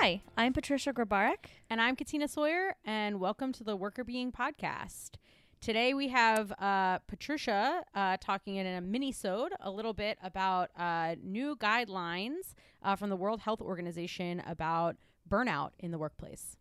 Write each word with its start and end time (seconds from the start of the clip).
Hi, 0.00 0.22
I'm 0.36 0.52
Patricia 0.52 0.92
Grabarek. 0.92 1.46
And 1.68 1.80
I'm 1.80 1.96
Katina 1.96 2.28
Sawyer, 2.28 2.76
and 2.84 3.18
welcome 3.18 3.52
to 3.54 3.64
the 3.64 3.76
Workr 3.76 4.06
Beeing 4.06 4.30
Podcast. 4.30 5.16
Today 5.60 5.92
we 5.92 6.06
have 6.06 6.52
uh, 6.60 6.98
Patricia 7.08 7.82
uh, 7.96 8.16
talking 8.20 8.54
in 8.54 8.64
a 8.64 8.80
mini-sode 8.80 9.54
a 9.58 9.68
little 9.68 9.92
bit 9.92 10.16
about 10.22 10.70
uh, 10.78 11.16
new 11.20 11.56
guidelines 11.56 12.54
uh, 12.84 12.94
from 12.94 13.10
the 13.10 13.16
World 13.16 13.40
Health 13.40 13.60
Organization 13.60 14.40
about 14.46 14.94
burnout 15.28 15.70
in 15.80 15.90
the 15.90 15.98
workplace. 15.98 16.56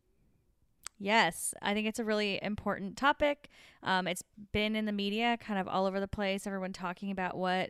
Yes, 0.98 1.54
I 1.62 1.76
think 1.76 1.86
it's 1.88 2.00
a 2.00 2.04
really 2.04 2.40
important 2.42 2.98
topic. 2.98 3.50
Um, 3.84 4.08
it's 4.08 4.24
been 4.52 4.76
in 4.76 4.86
the 4.86 4.92
media 4.92 5.38
kind 5.40 5.60
of 5.60 5.68
all 5.68 5.86
over 5.86 6.00
the 6.00 6.08
place, 6.08 6.48
everyone 6.48 6.74
talking 6.74 7.12
about 7.12 7.38
what 7.38 7.70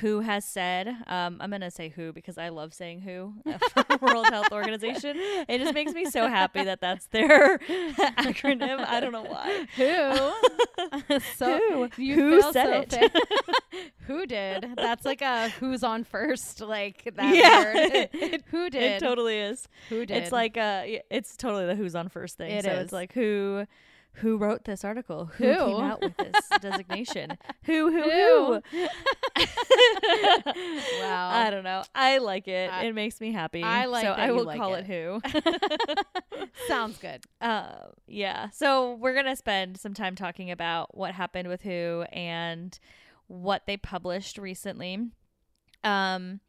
WHO 0.00 0.20
has 0.20 0.44
said. 0.44 0.88
Um, 1.06 1.36
I'm 1.40 1.50
going 1.50 1.60
to 1.60 1.70
say 1.70 1.88
who 1.88 2.12
because 2.12 2.36
I 2.36 2.48
love 2.48 2.74
saying 2.74 3.02
who 3.02 3.34
World 4.00 4.26
Health 4.26 4.50
Organization. 4.52 5.16
It 5.48 5.58
just 5.58 5.72
makes 5.72 5.92
me 5.92 6.04
so 6.06 6.26
happy 6.28 6.64
that 6.64 6.80
that's 6.80 7.06
their 7.08 7.58
acronym. 8.18 8.84
I 8.86 8.98
don't 9.00 9.12
know 9.12 9.22
why. 9.22 9.66
Who? 9.76 11.18
so 11.36 11.60
who, 11.70 12.02
you 12.02 12.14
who 12.16 12.52
said 12.52 12.90
so 12.92 12.98
it? 13.02 13.12
who 14.06 14.26
did? 14.26 14.66
That's 14.76 15.04
like 15.04 15.22
a 15.22 15.48
who's 15.50 15.84
on 15.84 16.04
first, 16.04 16.60
like 16.60 17.08
that 17.16 17.34
Yeah. 17.34 18.08
word. 18.30 18.42
who 18.46 18.70
did? 18.70 18.82
It 18.82 19.00
totally 19.00 19.38
is. 19.38 19.68
who 19.88 20.04
did? 20.06 20.16
It's 20.24 20.32
like 20.32 20.56
uh, 20.56 20.82
y- 20.86 21.02
it's 21.10 21.36
totally 21.36 21.66
the 21.66 21.74
who's 21.74 21.94
on 21.94 22.08
first 22.08 22.36
thing. 22.36 22.50
It 22.50 22.64
so 22.64 22.72
is. 22.72 22.84
it's 22.84 22.92
like 22.92 23.12
who. 23.12 23.66
Who 24.18 24.36
wrote 24.36 24.64
this 24.64 24.84
article? 24.84 25.24
Who, 25.24 25.52
Who? 25.52 25.56
came 25.56 25.80
out 25.84 26.00
with 26.00 26.16
this 26.16 26.43
designation? 26.64 27.38
Who, 27.64 27.90
who, 27.92 28.02
Who? 28.02 28.62
Wow. 31.00 31.30
I 31.32 31.50
don't 31.50 31.64
know. 31.64 31.82
I 31.94 32.18
like 32.18 32.48
it. 32.48 32.70
I- 32.70 32.84
it 32.84 32.94
makes 32.94 33.20
me 33.20 33.32
happy. 33.32 33.62
I 33.62 33.86
like 33.86 34.04
so 34.04 34.12
I 34.12 34.30
will 34.30 34.44
like 34.44 34.58
call 34.58 34.74
it. 34.74 34.86
it, 34.86 34.86
who. 34.86 35.20
Sounds 36.68 36.98
good. 36.98 37.24
uh, 37.40 37.86
yeah. 38.06 38.50
So 38.50 38.94
we're 38.94 39.14
gonna 39.14 39.36
spend 39.36 39.78
some 39.78 39.94
time 39.94 40.14
talking 40.14 40.50
about 40.50 40.96
what 40.96 41.14
happened 41.14 41.48
with 41.48 41.62
who 41.62 42.04
and 42.12 42.78
what 43.26 43.62
they 43.66 43.76
published 43.76 44.38
recently. 44.38 44.98
Um, 45.82 46.40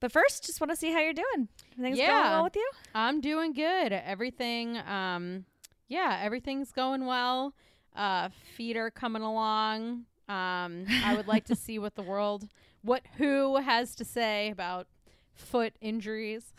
but 0.00 0.12
first, 0.12 0.44
just 0.46 0.60
want 0.60 0.70
to 0.70 0.76
see 0.76 0.92
how 0.92 1.00
you're 1.00 1.12
doing. 1.14 1.48
Everything's 1.72 1.98
going 1.98 2.08
well 2.30 2.44
with 2.44 2.56
you? 2.56 2.70
I'm 2.94 3.20
doing 3.20 3.52
good. 3.52 3.92
Everything, 3.92 4.76
um, 4.78 5.44
yeah, 5.88 6.20
everything's 6.22 6.70
going 6.72 7.06
well. 7.06 7.54
Uh, 7.96 8.28
feet 8.54 8.76
are 8.76 8.90
coming 8.90 9.22
along. 9.22 10.04
Um, 10.28 10.86
I 11.04 11.14
would 11.16 11.26
like 11.26 11.44
to 11.46 11.54
see 11.56 11.78
what 11.78 11.94
the 11.94 12.02
world, 12.02 12.48
what 12.82 13.02
who 13.16 13.56
has 13.56 13.94
to 13.96 14.04
say 14.04 14.50
about 14.50 14.86
foot 15.34 15.74
injuries. 15.80 16.52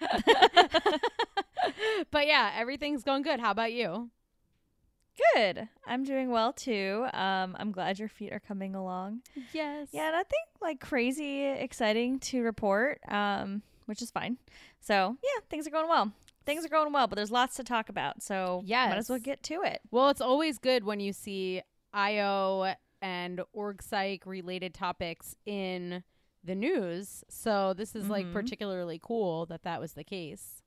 but 2.10 2.26
yeah, 2.26 2.52
everything's 2.56 3.02
going 3.02 3.22
good. 3.22 3.40
How 3.40 3.50
about 3.50 3.72
you? 3.72 4.10
Good. 5.34 5.68
I'm 5.86 6.04
doing 6.04 6.30
well 6.30 6.52
too. 6.52 7.06
Um, 7.12 7.56
I'm 7.58 7.72
glad 7.72 7.98
your 7.98 8.08
feet 8.08 8.32
are 8.32 8.40
coming 8.40 8.74
along. 8.74 9.20
Yes. 9.52 9.88
Yeah, 9.92 10.10
nothing 10.10 10.38
like 10.60 10.80
crazy 10.80 11.44
exciting 11.44 12.18
to 12.20 12.42
report, 12.42 13.00
um, 13.08 13.62
which 13.86 14.02
is 14.02 14.10
fine. 14.10 14.36
So 14.80 15.16
yeah, 15.22 15.40
things 15.48 15.66
are 15.66 15.70
going 15.70 15.88
well. 15.88 16.12
Things 16.46 16.64
are 16.64 16.68
going 16.68 16.92
well, 16.92 17.06
but 17.08 17.16
there's 17.16 17.30
lots 17.30 17.56
to 17.56 17.64
talk 17.64 17.88
about. 17.88 18.22
So 18.22 18.62
yeah, 18.64 18.88
might 18.88 18.98
as 18.98 19.10
well 19.10 19.18
get 19.18 19.42
to 19.44 19.62
it. 19.62 19.80
Well, 19.90 20.08
it's 20.08 20.20
always 20.20 20.58
good 20.58 20.84
when 20.84 21.00
you 21.00 21.12
see 21.12 21.60
IO 21.92 22.74
and 23.02 23.40
org 23.52 23.82
psych 23.82 24.24
related 24.24 24.72
topics 24.72 25.34
in 25.44 26.04
the 26.44 26.54
news. 26.54 27.24
So 27.28 27.74
this 27.74 27.94
is 27.96 28.08
like 28.08 28.26
Mhm. 28.26 28.32
particularly 28.32 29.00
cool 29.02 29.46
that 29.46 29.64
that 29.64 29.80
was 29.80 29.94
the 29.94 30.04
case. 30.04 30.62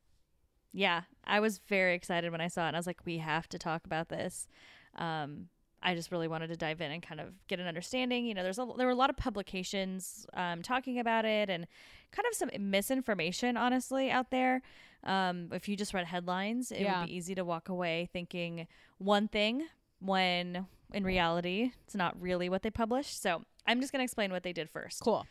Yeah, 0.73 1.03
I 1.23 1.39
was 1.39 1.57
very 1.59 1.95
excited 1.95 2.31
when 2.31 2.41
I 2.41 2.47
saw 2.47 2.65
it. 2.65 2.67
And 2.69 2.75
I 2.75 2.79
was 2.79 2.85
like, 2.87 3.05
we 3.05 3.17
have 3.19 3.47
to 3.49 3.57
talk 3.57 3.85
about 3.85 4.09
this. 4.09 4.47
Um, 4.95 5.49
I 5.81 5.95
just 5.95 6.11
really 6.11 6.27
wanted 6.27 6.47
to 6.47 6.57
dive 6.57 6.81
in 6.81 6.91
and 6.91 7.01
kind 7.01 7.21
of 7.21 7.47
get 7.47 7.59
an 7.61 7.65
understanding. 7.65 8.25
You 8.25 8.33
know, 8.33 8.43
there's 8.43 8.59
a, 8.59 8.67
there 8.77 8.85
were 8.85 8.91
a 8.91 8.95
lot 8.95 9.09
of 9.09 9.15
publications 9.15 10.27
um, 10.33 10.61
talking 10.61 10.99
about 10.99 11.23
it 11.25 11.49
and 11.49 11.65
kind 12.11 12.25
of 12.29 12.35
some 12.35 12.49
misinformation, 12.69 13.55
honestly, 13.55 14.11
out 14.11 14.29
there. 14.29 14.61
Um, 15.03 15.49
if 15.53 15.67
you 15.69 15.75
just 15.77 15.93
read 15.93 16.05
headlines, 16.05 16.71
it 16.71 16.81
Yeah. 16.81 17.01
would 17.01 17.07
be 17.07 17.15
easy 17.15 17.35
to 17.35 17.45
walk 17.45 17.69
away 17.69 18.09
thinking 18.11 18.67
one 18.97 19.27
thing 19.27 19.67
when 19.99 20.67
in 20.93 21.03
reality 21.03 21.71
it's 21.85 21.95
not 21.95 22.19
really 22.21 22.49
what 22.49 22.63
they 22.63 22.69
published. 22.71 23.21
So 23.21 23.43
I'm 23.65 23.79
just 23.81 23.91
going 23.93 23.99
to 23.99 24.03
explain 24.03 24.31
what 24.31 24.43
they 24.43 24.53
did 24.53 24.69
first. 24.69 25.01
Cool. 25.01 25.25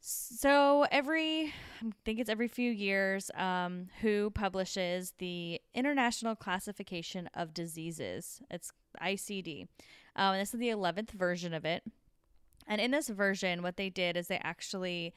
So 0.00 0.86
every, 0.92 1.46
I 1.82 1.92
think 2.04 2.20
it's 2.20 2.30
every 2.30 2.48
few 2.48 2.70
years, 2.70 3.30
um, 3.34 3.88
WHO 4.00 4.30
publishes 4.30 5.12
the 5.18 5.60
International 5.74 6.36
Classification 6.36 7.28
of 7.34 7.52
Diseases. 7.52 8.40
It's 8.50 8.70
ICD. 9.02 9.62
Um, 10.14 10.34
and 10.34 10.40
this 10.40 10.54
is 10.54 10.60
the 10.60 10.68
11th 10.68 11.10
version 11.10 11.52
of 11.52 11.64
it. 11.64 11.82
And 12.66 12.80
in 12.80 12.90
this 12.90 13.08
version, 13.08 13.62
what 13.62 13.76
they 13.76 13.90
did 13.90 14.16
is 14.16 14.28
they 14.28 14.40
actually 14.42 15.14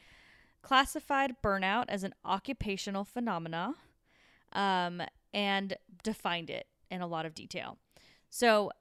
classified 0.62 1.36
burnout 1.44 1.86
as 1.88 2.04
an 2.04 2.14
occupational 2.26 3.04
phenomena 3.04 3.76
um, 4.54 5.02
and 5.34 5.76
defined 6.04 6.50
it 6.50 6.68
in 6.90 7.02
a 7.02 7.08
lot 7.08 7.26
of 7.26 7.34
detail. 7.34 7.78
So 8.30 8.72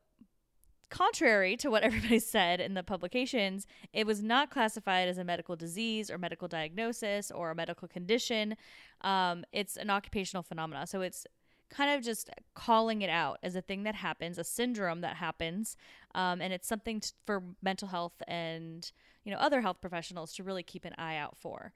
contrary 0.90 1.56
to 1.56 1.70
what 1.70 1.82
everybody 1.84 2.18
said 2.18 2.60
in 2.60 2.74
the 2.74 2.82
publications, 2.82 3.66
it 3.92 4.06
was 4.06 4.22
not 4.22 4.50
classified 4.50 5.08
as 5.08 5.18
a 5.18 5.24
medical 5.24 5.56
disease 5.56 6.10
or 6.10 6.18
medical 6.18 6.48
diagnosis 6.48 7.30
or 7.30 7.50
a 7.50 7.54
medical 7.54 7.88
condition. 7.88 8.56
Um, 9.00 9.44
it's 9.52 9.76
an 9.76 9.88
occupational 9.88 10.42
phenomena. 10.42 10.86
So 10.86 11.00
it's 11.00 11.26
kind 11.70 11.96
of 11.96 12.04
just 12.04 12.28
calling 12.54 13.00
it 13.00 13.10
out 13.10 13.38
as 13.42 13.54
a 13.54 13.62
thing 13.62 13.84
that 13.84 13.94
happens, 13.94 14.38
a 14.38 14.44
syndrome 14.44 15.00
that 15.02 15.16
happens, 15.16 15.76
um, 16.16 16.40
and 16.40 16.52
it's 16.52 16.66
something 16.66 16.98
t- 16.98 17.10
for 17.24 17.42
mental 17.62 17.88
health 17.88 18.20
and 18.26 18.90
you 19.24 19.32
know 19.32 19.38
other 19.38 19.60
health 19.60 19.80
professionals 19.80 20.34
to 20.34 20.42
really 20.42 20.62
keep 20.62 20.84
an 20.84 20.94
eye 20.98 21.16
out 21.16 21.36
for. 21.36 21.72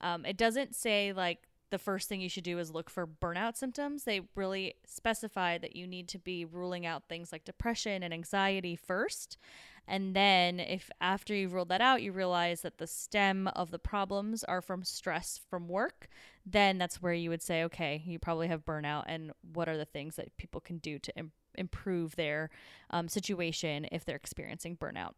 Um, 0.00 0.24
it 0.24 0.36
doesn't 0.36 0.74
say 0.74 1.12
like 1.12 1.46
the 1.70 1.78
first 1.78 2.08
thing 2.08 2.20
you 2.20 2.28
should 2.28 2.44
do 2.44 2.58
is 2.58 2.70
look 2.70 2.88
for 2.88 3.06
burnout 3.06 3.56
symptoms. 3.56 4.04
They 4.04 4.20
really 4.34 4.74
specify 4.86 5.58
that 5.58 5.74
you 5.74 5.86
need 5.86 6.08
to 6.08 6.18
be 6.18 6.44
ruling 6.44 6.86
out 6.86 7.08
things 7.08 7.32
like 7.32 7.44
depression 7.44 8.02
and 8.02 8.14
anxiety 8.14 8.76
first. 8.76 9.36
And 9.88 10.16
then, 10.16 10.58
if 10.58 10.90
after 11.00 11.32
you've 11.32 11.52
ruled 11.52 11.68
that 11.68 11.80
out, 11.80 12.02
you 12.02 12.10
realize 12.10 12.62
that 12.62 12.78
the 12.78 12.88
stem 12.88 13.46
of 13.48 13.70
the 13.70 13.78
problems 13.78 14.42
are 14.44 14.60
from 14.60 14.82
stress 14.82 15.40
from 15.48 15.68
work, 15.68 16.08
then 16.44 16.78
that's 16.78 17.00
where 17.00 17.12
you 17.12 17.30
would 17.30 17.42
say, 17.42 17.62
okay, 17.64 18.02
you 18.04 18.18
probably 18.18 18.48
have 18.48 18.64
burnout. 18.64 19.04
And 19.06 19.32
what 19.54 19.68
are 19.68 19.76
the 19.76 19.84
things 19.84 20.16
that 20.16 20.36
people 20.38 20.60
can 20.60 20.78
do 20.78 20.98
to 20.98 21.16
Im- 21.16 21.32
improve 21.58 22.16
their 22.16 22.50
um, 22.90 23.08
situation 23.08 23.86
if 23.92 24.04
they're 24.04 24.16
experiencing 24.16 24.76
burnout? 24.76 25.12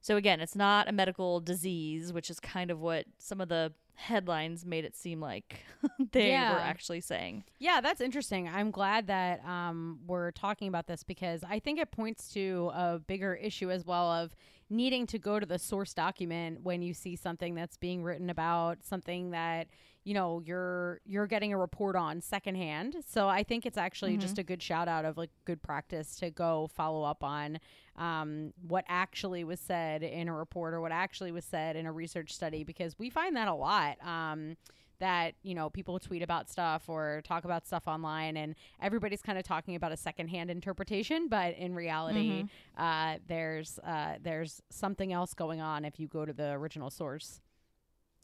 So, 0.00 0.16
again, 0.16 0.40
it's 0.40 0.56
not 0.56 0.88
a 0.88 0.92
medical 0.92 1.40
disease, 1.40 2.12
which 2.12 2.30
is 2.30 2.40
kind 2.40 2.70
of 2.70 2.80
what 2.80 3.06
some 3.18 3.40
of 3.40 3.48
the 3.48 3.72
headlines 3.96 4.64
made 4.64 4.84
it 4.84 4.96
seem 4.96 5.20
like 5.20 5.60
they 6.12 6.30
Yeah. 6.30 6.52
were 6.52 6.58
actually 6.60 7.00
saying. 7.00 7.44
Yeah, 7.58 7.80
that's 7.80 8.00
interesting. 8.00 8.48
I'm 8.48 8.70
glad 8.70 9.06
that 9.06 9.44
um, 9.46 10.00
we're 10.06 10.30
talking 10.32 10.68
about 10.68 10.86
this 10.86 11.02
because 11.02 11.42
I 11.48 11.58
think 11.58 11.78
it 11.78 11.90
points 11.90 12.28
to 12.34 12.70
a 12.74 12.98
bigger 12.98 13.34
issue 13.34 13.70
as 13.70 13.84
well 13.84 14.10
of 14.10 14.34
needing 14.70 15.06
to 15.06 15.18
go 15.18 15.38
to 15.38 15.46
the 15.46 15.58
source 15.58 15.94
document 15.94 16.60
when 16.62 16.82
you 16.82 16.94
see 16.94 17.16
something 17.16 17.54
that's 17.54 17.76
being 17.76 18.02
written 18.02 18.30
about 18.30 18.78
something 18.82 19.30
that 19.30 19.68
you 20.04 20.12
know 20.12 20.40
you're 20.44 21.00
you're 21.06 21.26
getting 21.26 21.52
a 21.52 21.58
report 21.58 21.96
on 21.96 22.20
secondhand. 22.20 22.96
So 23.08 23.28
I 23.28 23.42
think 23.42 23.64
it's 23.64 23.78
actually 23.78 24.16
just 24.18 24.38
a 24.38 24.42
good 24.42 24.62
shout 24.62 24.86
out 24.88 25.04
of 25.06 25.16
like 25.16 25.30
good 25.46 25.62
practice 25.62 26.16
to 26.16 26.30
go 26.30 26.68
follow 26.74 27.04
up 27.04 27.22
on 27.24 27.58
um, 27.96 28.52
what 28.66 28.84
actually 28.88 29.44
was 29.44 29.60
said 29.60 30.02
in 30.02 30.28
a 30.28 30.34
report 30.34 30.74
or 30.74 30.80
what 30.80 30.92
actually 30.92 31.32
was 31.32 31.44
said 31.44 31.76
in 31.76 31.86
a 31.86 31.92
research 31.92 32.32
study 32.32 32.64
because 32.64 32.98
we 32.98 33.10
find 33.10 33.36
that 33.36 33.48
a 33.48 33.54
lot. 33.54 33.96
Um, 34.06 34.56
that 35.00 35.34
you 35.42 35.56
know 35.56 35.68
people 35.68 35.98
tweet 35.98 36.22
about 36.22 36.48
stuff 36.48 36.88
or 36.88 37.20
talk 37.24 37.44
about 37.44 37.66
stuff 37.66 37.88
online 37.88 38.36
and 38.36 38.54
everybody's 38.80 39.20
kind 39.20 39.36
of 39.36 39.42
talking 39.42 39.74
about 39.74 39.90
a 39.90 39.96
secondhand 39.96 40.52
interpretation 40.52 41.26
but 41.28 41.52
in 41.56 41.74
reality 41.74 42.44
uh, 42.78 43.16
there's 43.26 43.80
uh, 43.80 44.14
there's 44.22 44.62
something 44.70 45.12
else 45.12 45.34
going 45.34 45.60
on 45.60 45.84
if 45.84 45.98
you 45.98 46.06
go 46.06 46.24
to 46.24 46.32
the 46.32 46.52
original 46.52 46.90
source 46.90 47.40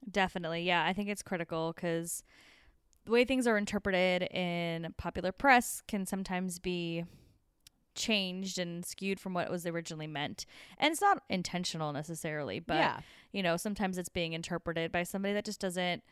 Definitely. 0.09 0.63
Yeah, 0.63 0.85
I 0.85 0.93
think 0.93 1.09
it's 1.09 1.23
critical 1.23 1.73
because 1.75 2.23
the 3.05 3.13
way 3.13 3.25
things 3.25 3.47
are 3.47 3.59
interpreted 3.59 4.23
in 4.33 4.95
popular 4.97 5.33
press 5.33 5.83
can 5.87 6.07
sometimes 6.07 6.59
be 6.59 7.05
changed 7.95 8.59
and 8.59 8.85
skewed 8.85 9.21
from 9.21 9.35
what 9.35 9.51
was 9.51 9.67
originally 9.67 10.07
meant. 10.07 10.47
And 10.79 10.93
it's 10.93 11.01
not 11.01 11.23
intentional 11.29 11.93
necessarily, 11.93 12.61
but 12.61 12.77
yeah. 12.77 13.01
you 13.33 13.43
know, 13.43 13.57
sometimes 13.57 13.99
it's 13.99 14.09
being 14.09 14.33
interpreted 14.33 14.93
by 14.93 15.03
somebody 15.03 15.35
that 15.35 15.45
just 15.45 15.61
doesn't 15.61 16.03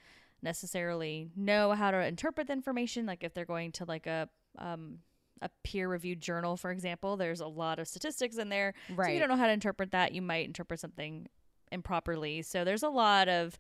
necessarily 0.42 1.30
know 1.36 1.72
how 1.72 1.90
to 1.90 2.04
interpret 2.04 2.46
the 2.46 2.52
information. 2.52 3.06
Like 3.06 3.24
if 3.24 3.34
they're 3.34 3.44
going 3.44 3.72
to 3.72 3.84
like 3.84 4.06
a 4.06 4.28
um 4.58 4.98
a 5.40 5.48
peer 5.62 5.88
reviewed 5.88 6.20
journal 6.20 6.56
for 6.56 6.72
example 6.72 7.16
there's 7.16 7.38
a 7.40 7.46
lot 7.46 7.78
of 7.78 7.86
statistics 7.86 8.38
in 8.38 8.48
there. 8.48 8.74
So 8.88 8.94
Right. 8.94 9.14
you 9.14 9.20
don't 9.20 9.28
know 9.28 9.36
how 9.36 9.46
to 9.46 9.52
interpret 9.52 9.92
that. 9.92 10.12
You 10.12 10.22
might 10.22 10.46
interpret 10.46 10.80
something 10.80 11.28
improperly. 11.70 12.42
So 12.42 12.64
there's 12.64 12.82
a 12.82 12.88
lot 12.88 13.28
of 13.28 13.58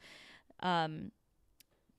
um 0.60 1.12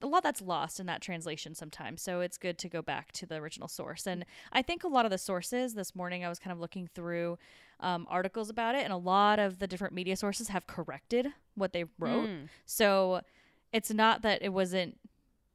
a 0.01 0.07
lot 0.07 0.23
that's 0.23 0.41
lost 0.41 0.79
in 0.79 0.85
that 0.85 1.01
translation 1.01 1.53
sometimes. 1.53 2.01
So 2.01 2.21
it's 2.21 2.37
good 2.37 2.57
to 2.59 2.69
go 2.69 2.81
back 2.81 3.11
to 3.13 3.25
the 3.25 3.35
original 3.35 3.67
source. 3.67 4.07
And 4.07 4.25
I 4.51 4.61
think 4.61 4.83
a 4.83 4.87
lot 4.87 5.05
of 5.05 5.11
the 5.11 5.17
sources 5.17 5.73
this 5.73 5.95
morning, 5.95 6.23
I 6.23 6.29
was 6.29 6.39
kind 6.39 6.53
of 6.53 6.59
looking 6.59 6.87
through 6.87 7.37
um, 7.81 8.07
articles 8.09 8.49
about 8.49 8.75
it, 8.75 8.83
and 8.83 8.93
a 8.93 8.97
lot 8.97 9.39
of 9.39 9.59
the 9.59 9.67
different 9.67 9.93
media 9.93 10.15
sources 10.15 10.49
have 10.49 10.67
corrected 10.67 11.27
what 11.55 11.73
they 11.73 11.85
wrote. 11.97 12.27
Mm. 12.29 12.49
So 12.65 13.21
it's 13.71 13.91
not 13.91 14.21
that 14.21 14.41
it 14.41 14.49
wasn't 14.49 14.97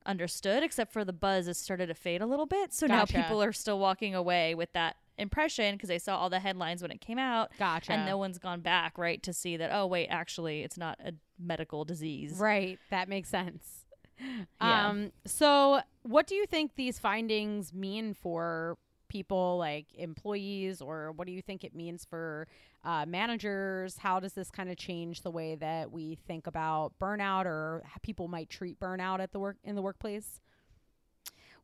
understood, 0.06 0.62
except 0.62 0.93
for 0.93 1.05
the 1.05 1.12
buzz 1.12 1.46
has 1.46 1.58
started 1.58 1.87
to 1.87 1.94
fade 1.94 2.20
a 2.20 2.26
little 2.26 2.46
bit. 2.46 2.73
So 2.73 2.87
Gotcha. 2.87 3.17
now 3.17 3.23
people 3.23 3.43
are 3.43 3.52
still 3.52 3.79
walking 3.79 4.14
away 4.14 4.55
with 4.55 4.73
that 4.73 4.96
impression 5.17 5.75
because 5.75 5.88
they 5.88 5.99
saw 5.99 6.17
all 6.17 6.29
the 6.29 6.41
headlines 6.41 6.82
when 6.82 6.91
it 6.91 7.00
came 7.00 7.19
out. 7.19 7.50
Gotcha. 7.58 7.93
And 7.93 8.06
no 8.06 8.19
one's 8.19 8.38
gone 8.38 8.61
back, 8.61 8.99
right, 8.99 9.23
to 9.23 9.32
see 9.32 9.56
that, 9.56 9.70
oh, 9.73 9.87
wait, 9.87 10.08
actually, 10.08 10.62
it's 10.62 10.76
not 10.76 10.99
a 11.05 11.12
medical 11.38 11.85
disease. 11.85 12.35
Right. 12.38 12.79
That 12.91 13.08
makes 13.08 13.29
sense. 13.29 13.83
Yeah. 14.61 14.88
Um, 14.88 15.12
so 15.26 15.81
what 16.02 16.26
do 16.26 16.34
you 16.34 16.46
think 16.46 16.76
these 16.76 16.99
findings 16.99 17.75
mean 17.75 18.14
for 18.14 18.78
people 19.08 19.58
like 19.58 19.87
employees 19.96 20.81
or 20.81 21.12
what 21.12 21.26
do 21.26 21.32
you 21.32 21.43
think 21.43 21.64
it 21.64 21.75
means 21.75 22.05
for 22.05 22.49
uh, 22.84 23.05
managers? 23.06 23.99
How 23.99 24.20
does 24.20 24.32
this 24.32 24.50
kind 24.50 24.70
of 24.70 24.76
change 24.76 25.22
the 25.22 25.31
way 25.31 25.55
that 25.56 25.90
we 25.90 26.16
think 26.26 26.46
about 26.46 26.93
burnout 27.00 27.46
or 27.46 27.82
how 27.84 27.96
people 28.02 28.28
might 28.28 28.49
treat 28.49 28.81
burnout 28.81 29.20
at 29.20 29.32
the 29.32 29.38
work 29.38 29.56
in 29.64 29.75
the 29.75 29.82
workplace? 29.82 30.40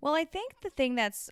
Well, 0.00 0.14
I 0.14 0.24
think 0.24 0.60
the 0.62 0.70
thing 0.70 0.94
that's 0.94 1.30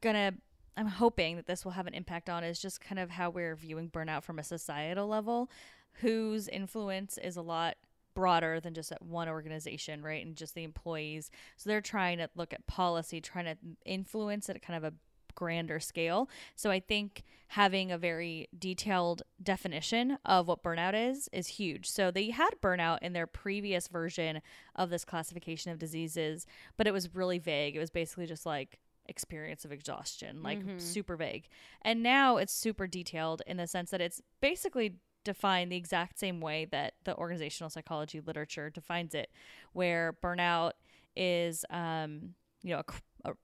gonna 0.00 0.34
I'm 0.76 0.86
hoping 0.86 1.36
that 1.36 1.46
this 1.46 1.64
will 1.64 1.72
have 1.72 1.88
an 1.88 1.94
impact 1.94 2.30
on 2.30 2.44
is 2.44 2.60
just 2.60 2.80
kind 2.80 2.98
of 3.00 3.10
how 3.10 3.30
we're 3.30 3.56
viewing 3.56 3.90
burnout 3.90 4.22
from 4.22 4.38
a 4.38 4.44
societal 4.44 5.08
level, 5.08 5.50
whose 5.94 6.46
influence 6.46 7.18
is 7.18 7.36
a 7.36 7.42
lot 7.42 7.76
broader 8.18 8.58
than 8.58 8.74
just 8.74 8.90
at 8.90 9.00
one 9.00 9.28
organization, 9.28 10.02
right? 10.02 10.26
And 10.26 10.34
just 10.34 10.56
the 10.56 10.64
employees. 10.64 11.30
So 11.56 11.70
they're 11.70 11.80
trying 11.80 12.18
to 12.18 12.28
look 12.34 12.52
at 12.52 12.66
policy, 12.66 13.20
trying 13.20 13.44
to 13.44 13.56
influence 13.84 14.48
it 14.48 14.56
at 14.56 14.62
kind 14.62 14.76
of 14.76 14.92
a 14.92 14.96
grander 15.36 15.78
scale. 15.78 16.28
So 16.56 16.68
I 16.68 16.80
think 16.80 17.22
having 17.46 17.92
a 17.92 17.96
very 17.98 18.48
detailed 18.58 19.22
definition 19.40 20.18
of 20.24 20.48
what 20.48 20.64
burnout 20.64 20.94
is 21.10 21.28
is 21.32 21.46
huge. 21.46 21.88
So 21.88 22.10
they 22.10 22.30
had 22.30 22.50
burnout 22.60 22.98
in 23.02 23.12
their 23.12 23.28
previous 23.28 23.86
version 23.86 24.42
of 24.74 24.90
this 24.90 25.04
classification 25.04 25.70
of 25.70 25.78
diseases, 25.78 26.44
but 26.76 26.88
it 26.88 26.92
was 26.92 27.14
really 27.14 27.38
vague. 27.38 27.76
It 27.76 27.78
was 27.78 27.90
basically 27.90 28.26
just 28.26 28.44
like 28.46 28.80
experience 29.06 29.64
of 29.64 29.70
exhaustion, 29.70 30.42
like 30.42 30.58
Mhm. 30.58 30.80
super 30.80 31.16
vague. 31.16 31.48
And 31.82 32.02
now 32.02 32.36
it's 32.36 32.52
super 32.52 32.88
detailed 32.88 33.40
in 33.46 33.58
the 33.58 33.68
sense 33.68 33.90
that 33.90 34.00
it's 34.00 34.20
basically 34.40 34.96
defined 35.24 35.72
the 35.72 35.76
exact 35.76 36.18
same 36.18 36.40
way 36.40 36.66
that 36.70 36.94
the 37.04 37.16
organizational 37.16 37.70
psychology 37.70 38.20
literature 38.20 38.70
defines 38.70 39.14
it, 39.14 39.30
where 39.72 40.16
burnout 40.22 40.72
is, 41.16 41.64
um, 41.70 42.34
you 42.62 42.74
know, 42.74 42.82
a, 43.24 43.30
a, 43.30 43.34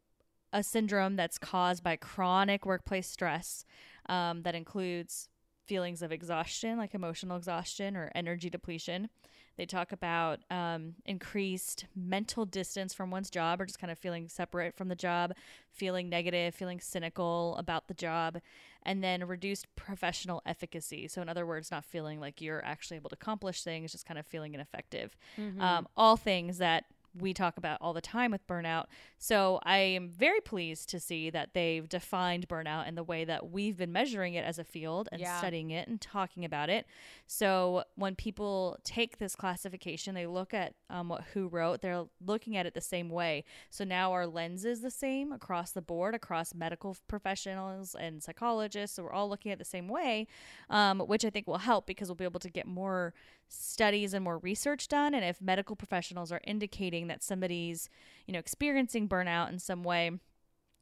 a 0.53 0.63
syndrome 0.63 1.17
that's 1.17 1.39
caused 1.39 1.83
by 1.83 1.97
chronic 1.97 2.65
workplace 2.65 3.09
stress 3.09 3.65
um, 4.09 4.43
that 4.43 4.55
includes 4.55 5.29
feelings 5.67 6.03
of 6.03 6.13
exhaustion, 6.13 6.79
like 6.79 6.95
emotional 6.95 7.37
exhaustion 7.37 7.97
or 7.97 8.11
energy 8.15 8.51
depletion. 8.51 9.09
They 9.57 9.67
talk 9.67 9.93
about 9.93 10.41
um, 10.51 10.95
increased 11.07 11.87
mental 11.95 12.45
distance 12.45 12.93
from 12.93 13.11
one's 13.11 13.31
job 13.31 13.61
or 13.61 13.67
just 13.67 13.79
kind 13.79 13.91
of 13.91 13.99
feeling 13.99 14.29
separate 14.29 14.75
from 14.75 14.89
the 14.89 14.97
job, 14.97 15.33
feeling 15.71 16.09
negative, 16.09 16.55
feeling 16.55 16.81
cynical 16.81 17.55
about 17.57 17.87
the 17.87 17.95
job, 17.95 18.41
and 18.85 19.03
then 19.03 19.25
reduced 19.27 19.67
professional 19.77 20.43
efficacy. 20.47 21.09
So, 21.09 21.23
in 21.23 21.29
other 21.29 21.47
words, 21.47 21.71
not 21.71 21.85
feeling 21.85 22.21
like 22.21 22.41
you're 22.41 22.65
actually 22.65 22.97
able 22.97 23.11
to 23.11 23.15
accomplish 23.15 23.63
things, 23.63 23.93
just 23.93 24.07
kind 24.07 24.19
of 24.19 24.27
feeling 24.27 24.55
ineffective. 24.55 25.17
Um, 25.61 25.89
all 25.97 26.17
things 26.17 26.59
that 26.59 26.85
we 27.17 27.33
talk 27.33 27.57
about 27.57 27.79
all 27.81 27.93
the 27.93 28.01
time 28.01 28.31
with 28.33 28.47
burnout. 28.47 28.87
So 29.19 29.61
I 29.63 29.79
am 29.79 30.09
very 30.09 30.41
pleased 30.41 30.89
to 30.91 30.99
see 31.01 31.31
that 31.31 31.55
they've 31.55 31.89
defined 31.89 32.49
burnout 32.49 32.89
in 32.89 32.95
the 32.97 33.05
way 33.05 33.25
that 33.25 33.51
we've 33.51 33.77
been 33.77 33.93
measuring 33.93 34.35
it 34.35 34.45
as 34.45 34.59
a 34.59 34.65
field 34.65 35.09
and 35.13 35.21
Yeah. 35.21 35.39
studying 35.39 35.71
it 35.71 35.87
and 35.89 36.01
talking 36.01 36.45
about 36.45 36.71
it. 36.71 36.87
So 37.27 37.85
when 37.95 38.17
people 38.17 38.79
take 38.85 39.19
this 39.19 39.37
classification, 39.37 40.15
they 40.15 40.27
look 40.27 40.53
at 40.53 40.75
um, 40.91 41.09
what 41.09 41.23
who 41.35 41.49
wrote. 41.49 41.81
They're 41.83 42.05
looking 42.25 42.57
at 42.57 42.67
it 42.67 42.75
the 42.75 42.81
same 42.81 43.09
way. 43.09 43.45
So 43.71 43.85
now 43.85 44.13
our 44.13 44.27
lens 44.27 44.65
is 44.65 44.81
the 44.83 44.91
same 44.91 45.33
across 45.33 45.71
the 45.73 45.83
board, 45.83 46.15
across 46.15 46.55
medical 46.55 46.97
professionals 47.09 47.95
and 47.95 48.23
psychologists. 48.23 48.97
So 48.97 49.03
we're 49.05 49.13
all 49.13 49.29
looking 49.29 49.51
at 49.53 49.57
it 49.57 49.59
the 49.59 49.65
same 49.65 49.89
way, 49.89 50.27
um, 50.71 51.01
which 51.01 51.25
I 51.25 51.31
think 51.31 51.47
will 51.47 51.59
help 51.59 51.87
because 51.87 52.09
we'll 52.09 52.15
be 52.17 52.25
able 52.25 52.41
to 52.41 52.51
get 52.51 52.67
more 52.67 53.15
studies 53.49 54.15
and 54.15 54.25
more 54.25 54.39
research 54.39 54.89
done 54.89 55.15
and 55.15 55.25
if 55.25 55.41
medical 55.41 55.77
professionals 55.77 56.33
are 56.33 56.41
indicating 56.45 57.07
that 57.09 57.23
somebody's 57.23 57.89
you 58.27 58.33
know 58.33 58.39
experiencing 58.39 59.09
burnout 59.09 59.51
in 59.51 59.59
some 59.59 59.83
way 59.83 60.11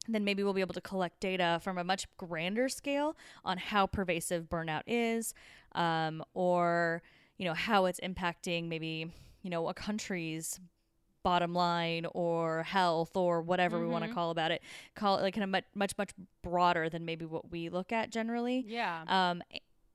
then 0.09 0.25
maybe 0.25 0.43
we'll 0.43 0.53
be 0.53 0.61
able 0.61 0.75
to 0.75 0.81
collect 0.81 1.21
data 1.21 1.61
from 1.63 1.79
a 1.79 1.85
much 1.85 2.07
grander 2.17 2.69
scale 2.69 3.17
on 3.45 3.57
how 3.59 3.87
pervasive 3.87 4.49
burnout 4.49 4.83
is 4.87 5.33
um, 5.75 6.23
or 6.35 7.03
you 7.39 7.45
know 7.45 7.55
how 7.55 7.85
it's 7.85 8.01
impacting 8.01 8.69
maybe 8.69 9.13
you 9.43 9.51
know 9.51 9.69
a 9.69 9.75
country's 9.75 10.59
bottom 11.23 11.55
line 11.55 12.05
or 12.15 12.65
health 12.65 13.17
or 13.17 13.41
whatever 13.43 13.79
we 13.79 13.87
want 13.87 14.03
to 14.05 14.11
call 14.15 14.31
about 14.31 14.51
it 14.51 14.61
call 14.97 15.19
it 15.19 15.23
like 15.23 15.35
kind 15.35 15.45
of 15.45 15.51
much 15.51 15.65
much 15.75 15.93
much 15.97 16.11
broader 16.43 16.89
than 16.89 17.05
maybe 17.05 17.25
what 17.25 17.49
we 17.51 17.69
look 17.69 17.93
at 17.93 18.11
generally 18.11 18.65
Yeah. 18.67 19.05
um, 19.07 19.41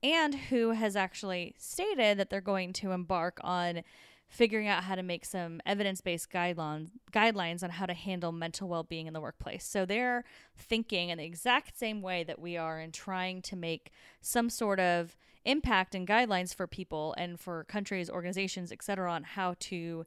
and 0.03 0.35
who 0.35 0.71
has 0.71 0.95
actually 0.95 1.55
stated 1.57 2.17
that 2.17 2.29
they're 2.29 2.41
going 2.41 2.73
to 2.73 2.91
embark 2.91 3.39
on 3.44 3.83
figuring 4.29 4.67
out 4.67 4.83
how 4.83 4.95
to 4.95 5.03
make 5.03 5.23
some 5.23 5.61
evidence-based 5.65 6.29
guidelines 6.29 6.89
guidelines 7.13 7.63
on 7.63 7.69
how 7.69 7.85
to 7.85 7.94
handle 7.94 8.31
mental 8.31 8.67
well-being 8.67 9.07
in 9.07 9.13
the 9.13 9.21
workplace. 9.21 9.65
So 9.65 9.85
they're 9.85 10.25
thinking 10.55 11.09
in 11.09 11.17
the 11.17 11.23
exact 11.23 11.77
same 11.77 12.01
way 12.01 12.23
that 12.25 12.39
we 12.39 12.57
are 12.57 12.79
in 12.79 12.91
trying 12.91 13.41
to 13.44 13.55
make 13.55 13.91
some 14.21 14.49
sort 14.49 14.79
of 14.79 15.15
impact 15.45 15.95
and 15.95 16.05
guidelines 16.05 16.53
for 16.53 16.67
people 16.67 17.15
and 17.17 17.39
for 17.39 17.63
countries, 17.63 18.09
organizations, 18.09 18.71
etc., 18.71 19.11
on 19.11 19.23
how 19.23 19.55
to 19.59 20.05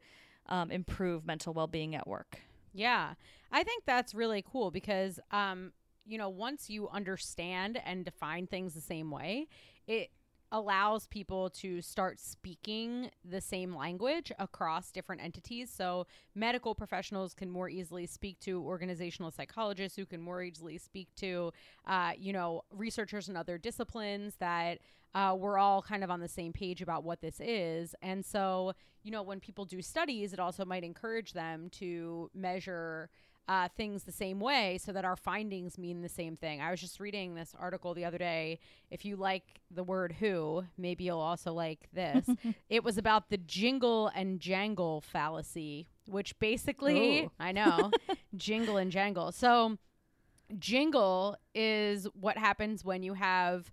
um, 0.51 0.71
improve 0.71 1.25
mental 1.25 1.55
well-being 1.55 1.95
at 1.95 2.07
work. 2.07 2.41
Yeah. 2.75 3.15
I 3.51 3.63
think 3.65 3.85
that's 3.85 4.15
really 4.15 4.45
cool 4.47 4.71
because 4.71 5.19
um 5.31 5.73
you 6.07 6.19
know, 6.19 6.29
once 6.29 6.69
you 6.69 6.89
understand 6.89 7.81
and 7.85 8.05
define 8.05 8.47
things 8.49 8.75
the 8.75 8.81
same 8.81 9.11
way, 9.11 9.47
it 9.91 10.11
allows 10.53 11.07
people 11.09 11.51
to 11.51 11.83
start 11.83 12.19
speaking 12.21 13.11
the 13.25 13.41
same 13.41 13.75
language 13.75 14.33
across 14.39 14.91
different 14.93 15.21
entities. 15.21 15.71
So, 15.71 16.07
medical 16.35 16.75
professionals 16.75 17.35
can 17.35 17.51
more 17.51 17.69
easily 17.69 18.07
speak 18.07 18.39
to 18.41 18.63
organizational 18.63 19.33
psychologists 19.33 19.97
who 19.97 20.07
can 20.07 20.21
more 20.21 20.43
easily 20.43 20.79
speak 20.79 21.09
to, 21.17 21.53
uh, 21.87 22.13
you 22.17 22.33
know, 22.33 22.63
researchers 22.73 23.29
in 23.29 23.37
other 23.37 23.59
disciplines 23.59 24.37
that 24.37 24.79
uh, 25.15 25.35
we're 25.37 25.59
all 25.59 25.83
kind 25.83 26.05
of 26.05 26.11
on 26.11 26.21
the 26.21 26.29
same 26.29 26.53
page 26.53 26.83
about 26.83 27.03
what 27.03 27.21
this 27.21 27.41
is. 27.41 27.97
And 28.01 28.25
so, 28.25 28.73
you 29.03 29.11
know, 29.11 29.23
when 29.23 29.41
people 29.41 29.65
do 29.65 29.83
studies, 29.83 30.33
it 30.33 30.39
also 30.39 30.65
might 30.65 30.85
encourage 30.85 31.33
them 31.33 31.69
to 31.73 32.31
measure 32.33 33.11
uh, 33.49 33.69
things 33.77 34.05
the 34.05 34.13
same 34.13 34.39
way 34.39 34.79
so 34.79 34.93
that 34.93 35.05
our 35.05 35.17
findings 35.17 35.77
mean 35.77 36.03
the 36.03 36.09
same 36.09 36.37
thing. 36.37 36.61
I 36.61 36.71
was 36.71 36.81
just 36.81 37.01
reading 37.01 37.35
this 37.35 37.55
article 37.59 37.95
the 37.95 38.05
other 38.05 38.19
day. 38.19 38.61
If 38.91 39.05
you 39.05 39.17
like 39.17 39.61
the 39.71 39.83
word 39.83 40.17
who, 40.21 40.65
maybe 40.79 41.05
you'll 41.05 41.19
also 41.19 41.53
like 41.53 41.89
this. 41.93 42.29
it 42.69 42.85
was 42.85 42.97
about 42.97 43.29
the 43.29 43.37
jingle 43.37 44.09
and 44.15 44.39
jangle 44.39 45.01
fallacy, 45.01 45.89
which 46.07 46.39
basically, 46.39 47.25
Ooh. 47.25 47.33
I 47.41 47.53
know, 47.53 47.91
jingle 48.37 48.77
and 48.77 48.93
jangle. 48.93 49.33
So, 49.33 49.79
jingle 50.59 51.37
is 51.55 52.07
what 52.15 52.39
happens 52.39 52.85
when 52.85 53.03
you 53.03 53.15
have 53.15 53.71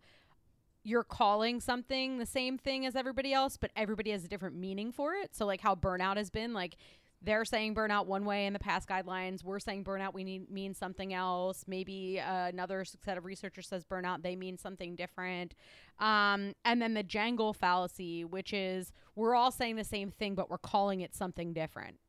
you're 0.84 1.04
calling 1.04 1.60
something 1.60 2.18
the 2.18 2.26
same 2.26 2.58
thing 2.58 2.86
as 2.86 2.96
everybody 2.96 3.34
else, 3.34 3.58
but 3.58 3.70
everybody 3.76 4.12
has 4.12 4.24
a 4.24 4.28
different 4.30 4.56
meaning 4.56 4.94
for 4.94 5.14
it. 5.16 5.36
So, 5.36 5.46
like 5.46 5.60
how 5.60 5.76
burnout 5.76 6.16
has 6.16 6.30
been, 6.30 6.54
like 6.54 6.78
they're 7.22 7.46
saying 7.46 7.74
burnout 7.74 8.06
one 8.06 8.26
way 8.26 8.46
in 8.46 8.54
the 8.54 8.60
past 8.60 8.88
guidelines. 8.88 9.44
We're 9.44 9.60
saying 9.60 9.84
burnout 9.84 10.14
we 10.14 10.24
need 10.24 10.50
mean 10.50 10.74
something 10.74 11.14
else. 11.14 11.66
Maybe 11.68 12.20
uh, 12.20 12.48
another 12.48 12.86
set 12.86 13.18
of 13.18 13.26
researchers 13.26 13.68
says 13.68 13.84
burnout 13.84 14.22
they 14.22 14.36
mean 14.36 14.58
something 14.58 14.96
different. 14.96 15.56
Um, 16.00 16.54
and 16.64 16.82
then 16.82 16.94
the 16.94 17.04
jangle 17.04 17.54
fallacy, 17.54 18.24
which 18.24 18.54
is 18.54 18.92
we're 19.16 19.36
all 19.36 19.52
saying 19.52 19.78
the 19.78 19.84
same 19.84 20.12
thing, 20.12 20.36
but 20.36 20.50
we're 20.50 20.60
calling 20.60 21.02
it 21.02 21.16
something 21.16 21.54
different. 21.54 21.98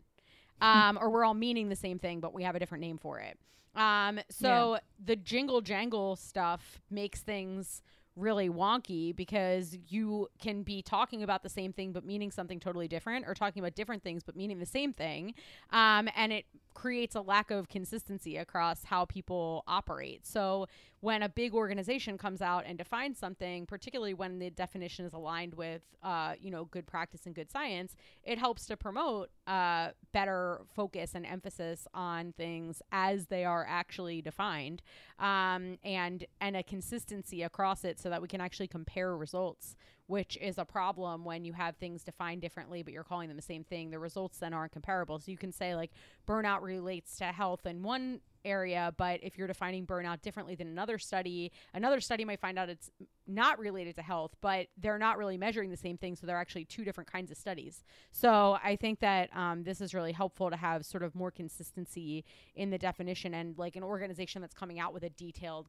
Um, 0.61 0.99
or 1.01 1.09
we're 1.09 1.25
all 1.25 1.35
meaning 1.35 1.69
the 1.69 1.77
same 1.77 2.01
thing, 2.01 2.19
but 2.19 2.35
we 2.35 2.43
have 2.43 2.57
a 2.57 2.59
different 2.59 2.83
name 2.83 2.99
for 2.99 3.21
it. 3.21 3.39
Um, 3.77 4.19
so 4.29 4.79
the 5.05 5.15
jingle 5.15 5.61
jangle 5.61 6.17
stuff 6.17 6.81
makes 6.91 7.21
things 7.21 7.81
really 8.19 8.49
wonky 8.49 9.15
because 9.15 9.77
you 9.89 10.29
can 10.41 10.63
be 10.63 10.83
talking 10.83 11.23
about 11.23 11.43
the 11.43 11.49
same 11.49 11.73
thing 11.73 11.93
but 11.93 12.05
meaning 12.05 12.31
something 12.31 12.59
totally 12.59 12.89
different 12.89 13.25
or 13.27 13.35
talking 13.35 13.63
about 13.63 13.75
different 13.75 14.03
things 14.03 14.23
but 14.23 14.37
meaning 14.37 14.59
the 14.59 14.67
same 14.67 14.93
thing 14.93 15.35
um, 15.71 16.09
and 16.17 16.33
it 16.33 16.45
creates 16.79 17.17
a 17.17 17.21
lack 17.21 17.51
of 17.51 17.69
consistency 17.69 18.37
across 18.37 18.85
how 18.85 19.05
people 19.05 19.65
operate. 19.67 20.25
So 20.25 20.69
when 21.01 21.23
a 21.23 21.29
big 21.29 21.55
organization 21.55 22.19
comes 22.19 22.43
out 22.43 22.65
and 22.67 22.77
defines 22.77 23.19
something, 23.19 23.67
particularly 23.67 24.15
when 24.15 24.39
the 24.39 24.51
definition 24.51 25.05
is 25.05 25.13
aligned 25.13 25.55
with, 25.55 25.83
uh, 26.03 26.35
you 26.41 26.51
know, 26.51 26.65
good 26.65 26.87
practice 26.87 27.27
and 27.27 27.35
good 27.35 27.51
science, 27.51 27.95
it 28.25 28.39
helps 28.39 28.67
to 28.67 28.77
promote 28.77 29.31
uh, 29.47 29.89
better 30.13 30.61
focus 30.75 31.15
and 31.15 31.25
emphasis 31.25 31.87
on 31.95 32.33
things 32.33 32.83
as 32.91 33.27
they 33.27 33.45
are 33.45 33.65
actually 33.69 34.21
defined, 34.21 34.83
um, 35.19 35.79
and 35.85 36.27
and 36.41 36.57
a 36.57 36.63
consistency 36.63 37.43
across 37.43 37.85
it, 37.85 38.01
so 38.01 38.11
that 38.11 38.21
we 38.21 38.29
can 38.29 38.41
actually 38.41 38.69
compare 38.69 39.17
results 39.17 39.77
which 40.09 40.37
is 40.41 40.59
a 40.59 40.65
problem 40.65 41.25
when 41.25 41.45
you 41.45 41.53
have 41.53 41.77
things 41.77 42.03
defined 42.03 42.41
differently, 42.41 42.83
but 42.83 42.93
you're 42.93 43.05
calling 43.05 43.29
them 43.29 43.37
the 43.37 43.43
same 43.43 43.63
thing. 43.63 43.91
The 43.91 43.99
results 43.99 44.39
then 44.39 44.53
aren't 44.53 44.73
comparable. 44.73 45.19
So 45.21 45.31
you 45.31 45.37
can 45.37 45.53
say, 45.53 45.75
like, 45.75 45.93
burnout 46.27 46.63
relates 46.63 47.17
to 47.19 47.27
health 47.27 47.67
in 47.67 47.83
one 47.83 48.21
area, 48.45 48.95
but 48.97 49.21
if 49.23 49.37
you're 49.37 49.47
defining 49.47 49.87
burnout 49.87 50.23
differently 50.23 50.55
than 50.55 50.67
another 50.67 50.99
study, 50.99 51.53
another 51.75 52.01
study 52.01 52.25
might 52.25 52.41
find 52.41 52.59
out 52.59 52.71
it's 52.71 52.91
not 53.27 53.59
related 53.59 53.97
to 53.97 54.03
health, 54.03 54.35
but 54.41 54.69
they're 54.79 54.99
not 54.99 55.19
really 55.19 55.37
measuring 55.37 55.71
the 55.71 55.77
same 55.77 55.99
thing. 55.99 56.17
So 56.17 56.27
they're 56.27 56.41
actually 56.41 56.65
two 56.65 56.85
different 56.85 57.13
kinds 57.13 57.31
of 57.31 57.37
studies. 57.37 57.85
So 58.11 58.59
I 58.65 58.77
think 58.77 59.01
that 59.01 59.29
um, 59.37 59.65
this 59.65 59.81
is 59.83 59.93
really 59.93 60.13
helpful 60.13 60.49
to 60.49 60.57
have 60.57 60.87
sort 60.87 61.03
of 61.03 61.15
more 61.15 61.31
consistency 61.31 62.25
in 62.55 62.71
the 62.71 62.79
definition 62.79 63.35
and 63.35 63.59
like 63.59 63.77
an 63.77 63.83
organization 63.83 64.41
that's 64.41 64.55
coming 64.55 64.81
out 64.81 64.95
with 64.95 65.03
a 65.03 65.11
detailed. 65.11 65.67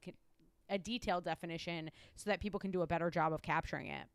a 0.69 0.77
detailed 0.77 1.25
definition 1.25 1.89
so 2.15 2.29
that 2.29 2.39
people 2.39 2.59
can 2.59 2.71
do 2.71 2.83
a 2.83 2.87
better 2.87 3.09
job 3.09 3.33
of 3.33 3.41
capturing 3.41 3.87
it. 3.87 4.05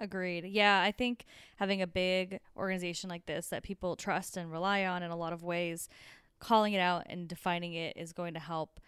Agreed. 0.00 0.46
Yeah, 0.46 0.80
I 0.80 0.92
think 0.92 1.26
having 1.56 1.82
a 1.82 1.86
big 1.86 2.40
organization 2.56 3.10
like 3.10 3.26
this 3.26 3.48
that 3.48 3.62
people 3.62 3.94
trust 3.96 4.36
and 4.36 4.50
rely 4.50 4.84
on 4.86 5.02
in 5.02 5.10
a 5.10 5.16
lot 5.16 5.32
of 5.34 5.42
ways, 5.42 5.88
calling 6.38 6.72
it 6.72 6.80
out 6.80 7.04
and 7.08 7.28
defining 7.28 7.74
it 7.74 7.96
is 7.96 8.12
going 8.14 8.32
to 8.34 8.40
help 8.40 8.80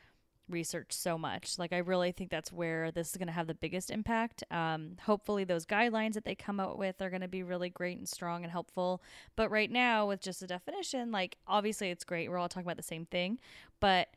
research 0.49 0.93
so 0.93 1.19
much. 1.19 1.59
Like, 1.59 1.73
I 1.73 1.79
really 1.79 2.13
think 2.13 2.31
that's 2.31 2.51
where 2.53 2.91
this 2.91 3.11
is 3.11 3.17
going 3.17 3.27
to 3.29 3.33
have 3.33 3.47
the 3.47 3.55
biggest 3.55 3.91
impact. 3.91 4.43
Um, 4.51 4.97
hopefully, 5.03 5.45
those 5.45 5.67
guidelines 5.67 6.15
that 6.15 6.25
they 6.25 6.35
come 6.35 6.59
out 6.59 6.79
with 6.79 7.01
are 7.03 7.11
going 7.11 7.23
to 7.23 7.29
be 7.29 7.43
really 7.43 7.69
great 7.71 7.99
and 7.99 8.09
strong 8.09 8.43
and 8.43 8.51
helpful. 8.51 9.03
But 9.37 9.51
right 9.51 9.71
now, 9.71 10.09
with 10.09 10.21
just 10.21 10.43
a 10.43 10.47
definition, 10.47 11.13
like, 11.13 11.37
obviously 11.47 11.91
it's 11.91 12.05
great. 12.05 12.31
We're 12.31 12.39
all 12.39 12.49
talking 12.49 12.67
about 12.67 12.79
the 12.79 12.83
same 12.83 13.07
thing, 13.07 13.39
but 13.81 14.09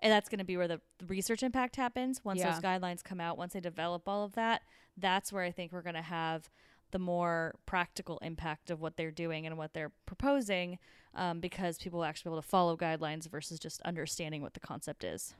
and 0.00 0.12
that's 0.12 0.28
going 0.28 0.40
to 0.40 0.44
be 0.44 0.58
where 0.58 0.68
the, 0.68 0.80
the 0.98 1.06
research 1.06 1.42
impact 1.42 1.76
happens 1.76 2.20
once 2.22 2.38
Yeah. 2.40 2.52
those 2.52 2.60
guidelines 2.60 3.02
come 3.02 3.18
out 3.18 3.38
once 3.38 3.54
they 3.54 3.60
develop 3.60 4.06
all 4.06 4.24
of 4.24 4.34
that 4.34 4.60
that's 4.96 5.32
where 5.32 5.42
i 5.42 5.50
think 5.50 5.72
we're 5.72 5.82
going 5.82 5.94
to 5.94 6.02
have 6.02 6.48
the 6.92 6.98
more 6.98 7.54
practical 7.66 8.18
impact 8.18 8.70
of 8.70 8.80
what 8.80 8.96
they're 8.96 9.10
doing 9.10 9.46
and 9.46 9.58
what 9.58 9.74
they're 9.74 9.92
proposing 10.06 10.78
um, 11.14 11.40
because 11.40 11.78
people 11.78 11.98
will 11.98 12.04
actually 12.04 12.30
be 12.30 12.34
able 12.34 12.42
to 12.42 12.48
follow 12.48 12.76
guidelines 12.76 13.28
versus 13.28 13.58
just 13.58 13.80
understanding 13.82 14.40
what 14.40 14.54
the 14.54 14.60
concept 14.60 15.02
is 15.04 15.34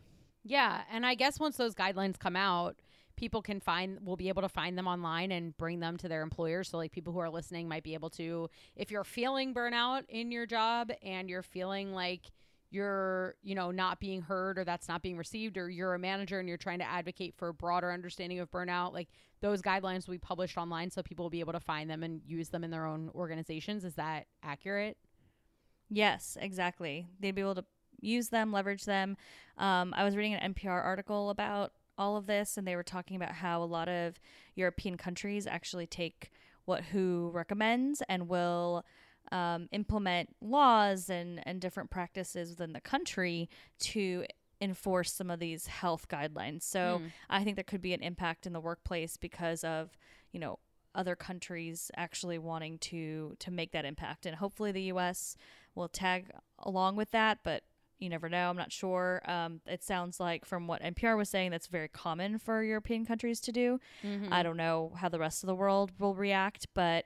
Yeah, 0.48 0.82
and 0.92 1.04
I 1.04 1.16
guess 1.16 1.40
once 1.40 1.56
those 1.56 1.74
guidelines 1.74 2.18
come 2.18 2.36
out, 2.36 2.76
people 3.16 3.42
can 3.42 3.58
find 3.58 3.98
will 4.06 4.16
be 4.16 4.28
able 4.28 4.42
to 4.42 4.48
find 4.48 4.78
them 4.78 4.86
online 4.86 5.32
and 5.32 5.56
bring 5.56 5.80
them 5.80 5.96
to 5.96 6.08
their 6.08 6.22
employers. 6.22 6.68
So 6.68 6.76
like 6.76 6.92
people 6.92 7.12
who 7.12 7.18
are 7.18 7.30
listening 7.30 7.66
might 7.66 7.82
be 7.82 7.94
able 7.94 8.10
to 8.10 8.48
if 8.76 8.90
you're 8.90 9.04
feeling 9.04 9.54
burnout 9.54 10.04
in 10.08 10.30
your 10.30 10.46
job 10.46 10.92
and 11.02 11.28
you're 11.28 11.42
feeling 11.42 11.92
like 11.92 12.30
you're, 12.76 13.34
you 13.42 13.54
know, 13.54 13.70
not 13.70 13.98
being 13.98 14.20
heard 14.20 14.58
or 14.58 14.64
that's 14.64 14.86
not 14.86 15.02
being 15.02 15.16
received 15.16 15.56
or 15.56 15.70
you're 15.70 15.94
a 15.94 15.98
manager 15.98 16.38
and 16.38 16.46
you're 16.46 16.58
trying 16.58 16.78
to 16.78 16.84
advocate 16.84 17.34
for 17.34 17.48
a 17.48 17.54
broader 17.54 17.90
understanding 17.90 18.38
of 18.38 18.50
burnout, 18.50 18.92
like 18.92 19.08
those 19.40 19.62
guidelines 19.62 20.06
will 20.06 20.12
be 20.12 20.18
published 20.18 20.58
online 20.58 20.90
so 20.90 21.02
people 21.02 21.24
will 21.24 21.30
be 21.30 21.40
able 21.40 21.54
to 21.54 21.60
find 21.60 21.88
them 21.88 22.02
and 22.02 22.20
use 22.26 22.50
them 22.50 22.62
in 22.62 22.70
their 22.70 22.84
own 22.84 23.10
organizations. 23.14 23.82
Is 23.82 23.94
that 23.94 24.26
accurate? 24.42 24.98
Yes, 25.88 26.36
exactly. 26.38 27.06
They'd 27.18 27.34
be 27.34 27.40
able 27.40 27.54
to 27.54 27.64
use 28.00 28.28
them, 28.28 28.52
leverage 28.52 28.84
them. 28.84 29.16
Um, 29.56 29.94
I 29.96 30.04
was 30.04 30.14
reading 30.14 30.34
an 30.34 30.52
NPR 30.54 30.84
article 30.84 31.30
about 31.30 31.72
all 31.96 32.18
of 32.18 32.26
this, 32.26 32.58
and 32.58 32.68
they 32.68 32.76
were 32.76 32.82
talking 32.82 33.16
about 33.16 33.32
how 33.32 33.62
a 33.62 33.64
lot 33.64 33.88
of 33.88 34.20
European 34.54 34.98
countries 34.98 35.46
actually 35.46 35.86
take 35.86 36.30
what 36.66 36.84
WHO 36.84 37.30
recommends 37.32 38.02
and 38.06 38.28
will 38.28 38.84
um, 39.32 39.68
implement 39.72 40.34
laws 40.40 41.10
and, 41.10 41.40
and 41.46 41.60
different 41.60 41.90
practices 41.90 42.50
within 42.50 42.72
the 42.72 42.80
country 42.80 43.48
to 43.80 44.24
enforce 44.60 45.12
some 45.12 45.30
of 45.30 45.38
these 45.38 45.66
health 45.66 46.08
guidelines. 46.08 46.62
So 46.62 47.00
Mm. 47.02 47.12
I 47.28 47.44
think 47.44 47.56
there 47.56 47.64
could 47.64 47.82
be 47.82 47.92
an 47.92 48.02
impact 48.02 48.46
in 48.46 48.52
the 48.52 48.60
workplace 48.60 49.16
because 49.16 49.64
of, 49.64 49.96
you 50.32 50.40
know, 50.40 50.58
other 50.94 51.14
countries 51.14 51.90
actually 51.96 52.38
wanting 52.38 52.78
to 52.78 53.36
to 53.38 53.50
make 53.50 53.72
that 53.72 53.84
impact 53.84 54.24
and 54.24 54.36
hopefully 54.36 54.72
the 54.72 54.84
US 54.84 55.36
will 55.74 55.88
tag 55.88 56.30
along 56.58 56.96
with 56.96 57.10
that, 57.10 57.40
but 57.44 57.64
you 57.98 58.08
never 58.08 58.28
know. 58.28 58.48
I'm 58.50 58.56
not 58.56 58.72
sure. 58.72 59.22
Um, 59.26 59.60
it 59.66 59.82
sounds 59.82 60.20
like 60.20 60.44
from 60.44 60.66
what 60.66 60.82
NPR 60.82 61.16
was 61.16 61.28
saying, 61.28 61.50
that's 61.50 61.66
very 61.66 61.88
common 61.88 62.38
for 62.38 62.62
European 62.62 63.06
countries 63.06 63.40
to 63.42 63.52
do. 63.52 63.78
Mm-hmm. 64.02 64.32
I 64.32 64.42
don't 64.42 64.56
know 64.56 64.92
how 64.96 65.08
the 65.08 65.18
rest 65.18 65.42
of 65.42 65.46
the 65.46 65.54
world 65.54 65.92
will 65.98 66.14
react, 66.14 66.66
but 66.74 67.04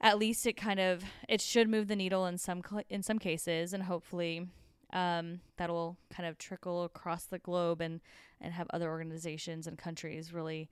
at 0.00 0.18
least 0.18 0.46
it 0.46 0.56
kind 0.56 0.80
of 0.80 1.04
it 1.28 1.40
should 1.40 1.68
move 1.68 1.88
the 1.88 1.96
needle 1.96 2.26
in 2.26 2.38
some 2.38 2.62
cl- 2.68 2.84
in 2.88 3.02
some 3.02 3.18
cases, 3.18 3.72
and 3.72 3.82
hopefully 3.84 4.48
um, 4.92 5.40
that'll 5.56 5.96
kind 6.10 6.28
of 6.28 6.38
trickle 6.38 6.84
across 6.84 7.24
the 7.24 7.38
globe 7.38 7.80
and 7.80 8.00
and 8.40 8.52
have 8.54 8.68
other 8.72 8.88
organizations 8.88 9.66
and 9.66 9.78
countries 9.78 10.32
really 10.32 10.68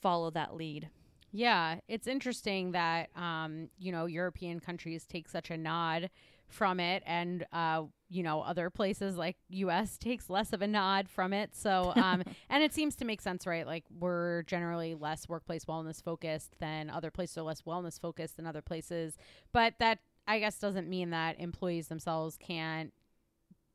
follow 0.00 0.30
that 0.30 0.54
lead. 0.54 0.88
Yeah, 1.30 1.80
it's 1.88 2.06
interesting 2.06 2.72
that 2.72 3.10
um, 3.14 3.68
you 3.78 3.92
know 3.92 4.06
European 4.06 4.60
countries 4.60 5.04
take 5.04 5.28
such 5.28 5.50
a 5.50 5.56
nod 5.56 6.10
from 6.48 6.80
it, 6.80 7.02
and 7.06 7.46
uh, 7.52 7.84
you 8.08 8.22
know 8.22 8.40
other 8.42 8.70
places 8.70 9.16
like 9.16 9.36
U.S. 9.50 9.98
takes 9.98 10.30
less 10.30 10.52
of 10.52 10.62
a 10.62 10.66
nod 10.66 11.08
from 11.08 11.32
it. 11.32 11.54
So, 11.54 11.92
um, 11.96 12.22
and 12.50 12.62
it 12.62 12.74
seems 12.74 12.96
to 12.96 13.04
make 13.04 13.20
sense, 13.20 13.46
right? 13.46 13.66
Like 13.66 13.84
we're 13.98 14.42
generally 14.42 14.94
less 14.94 15.28
workplace 15.28 15.64
wellness 15.64 16.02
focused 16.02 16.58
than 16.58 16.90
other 16.90 17.10
places 17.10 17.38
are 17.38 17.42
less 17.42 17.62
wellness 17.62 18.00
focused 18.00 18.36
than 18.36 18.46
other 18.46 18.62
places, 18.62 19.16
but 19.52 19.74
that 19.78 19.98
I 20.26 20.40
guess 20.40 20.58
doesn't 20.58 20.88
mean 20.88 21.10
that 21.10 21.40
employees 21.40 21.88
themselves 21.88 22.36
can't 22.36 22.92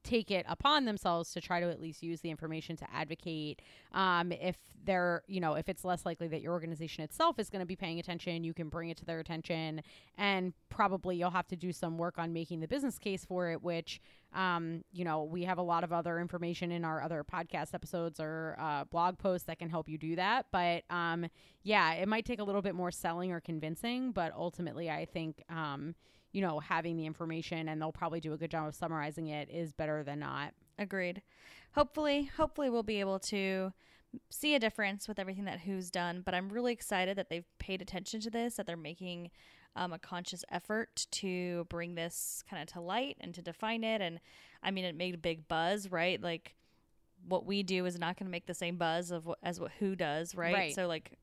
take 0.04 0.32
it 0.32 0.46
upon 0.48 0.86
themselves 0.86 1.32
to 1.34 1.42
try 1.42 1.60
to 1.60 1.70
at 1.70 1.80
least 1.80 2.04
use 2.04 2.22
the 2.22 2.30
information 2.30 2.76
to 2.76 2.86
advocate 2.94 3.62
um, 3.94 4.32
if 4.32 4.58
they're 4.86 5.24
you 5.28 5.40
know 5.40 5.54
if 5.54 5.70
it's 5.70 5.86
less 5.86 6.06
likely 6.06 6.28
that 6.28 6.42
your 6.42 6.52
organization 6.52 7.04
itself 7.04 7.40
is 7.40 7.50
going 7.50 7.62
to 7.62 7.66
be 7.66 7.76
paying 7.76 8.00
attention 8.00 8.44
you 8.44 8.54
can 8.54 8.70
bring 8.70 8.90
it 8.90 8.98
to 8.98 9.06
their 9.06 9.20
attention 9.20 9.82
and 10.18 10.54
probably 10.70 11.16
you'll 11.16 11.30
have 11.30 11.48
to 11.48 11.56
do 11.56 11.72
some 11.72 11.98
work 11.98 12.18
on 12.18 12.34
making 12.34 12.60
the 12.60 12.68
business 12.68 13.00
case 13.00 13.24
for 13.24 13.50
it 13.50 13.62
which 13.62 14.02
um, 14.34 14.84
you 14.92 15.06
know 15.06 15.24
we 15.24 15.44
have 15.44 15.58
a 15.58 15.62
lot 15.62 15.84
of 15.84 15.94
other 15.94 16.20
information 16.20 16.72
in 16.72 16.84
our 16.84 17.02
other 17.02 17.24
podcast 17.24 17.74
episodes 17.74 18.20
or 18.20 18.58
uh, 18.60 18.84
blog 18.86 19.18
posts 19.18 19.46
that 19.48 19.60
can 19.60 19.70
help 19.70 19.88
you 19.88 19.98
do 19.98 20.16
that 20.16 20.48
but 20.52 20.84
um, 20.90 21.26
yeah 21.64 21.94
it 21.94 22.08
might 22.08 22.26
take 22.26 22.40
a 22.40 22.44
little 22.44 22.62
bit 22.62 22.76
more 22.76 22.92
selling 22.92 23.32
or 23.32 23.40
convincing 23.40 24.12
but 24.12 24.34
ultimately 24.36 24.90
i 24.90 25.06
think 25.06 25.44
um, 25.50 25.96
you 26.34 26.42
know 26.42 26.60
having 26.60 26.98
the 26.98 27.06
information 27.06 27.70
and 27.70 27.82
they'll 27.82 27.92
probably 27.92 28.20
do 28.20 28.34
a 28.34 28.38
good 28.38 28.52
job 28.52 28.68
of 28.68 28.76
summarizing 28.76 29.28
it 29.28 29.50
is 29.50 29.72
better 29.72 30.04
than 30.04 30.20
not 30.20 30.54
Agreed. 30.78 31.22
Hopefully, 31.74 32.30
hopefully 32.38 32.70
we'll 32.70 32.84
be 32.84 33.00
able 33.00 33.20
to 33.20 33.74
see 34.30 34.54
a 34.54 34.60
difference 34.60 35.08
with 35.08 35.20
everything 35.20 35.46
that 35.46 35.62
Who's 35.62 35.90
done. 35.90 36.22
But 36.24 36.36
I'm 36.36 36.50
really 36.50 36.74
excited 36.74 37.18
that 37.18 37.30
they've 37.30 37.48
paid 37.60 37.82
attention 37.82 38.20
to 38.22 38.30
this, 38.30 38.56
that 38.56 38.68
they're 38.68 38.78
making 38.78 39.32
um, 39.76 39.94
a 39.94 40.00
conscious 40.00 40.46
effort 40.52 41.08
to 41.12 41.66
bring 41.70 41.96
this 41.96 42.44
kind 42.50 42.62
of 42.62 42.72
to 42.74 42.82
light 42.82 43.18
and 43.22 43.34
to 43.34 43.42
define 43.42 43.84
it. 43.84 44.02
And 44.02 44.20
I 44.62 44.72
mean, 44.72 44.86
it 44.86 44.96
made 44.96 45.16
a 45.16 45.20
big 45.20 45.48
buzz, 45.48 45.92
right? 45.92 46.22
Like 46.22 46.56
what 47.28 47.46
we 47.46 47.64
do 47.64 47.86
is 47.86 47.98
not 47.98 48.18
going 48.18 48.28
to 48.28 48.32
make 48.32 48.46
the 48.46 48.54
same 48.54 48.78
buzz 48.78 49.10
of 49.12 49.26
what, 49.26 49.40
as 49.42 49.60
what 49.60 49.72
Who 49.80 49.96
does, 49.96 50.36
right? 50.36 50.54
Right. 50.54 50.76
So 50.76 50.88
like. 50.88 51.18